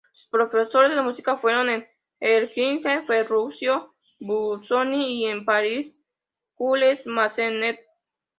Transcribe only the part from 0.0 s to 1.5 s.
Sus profesores de música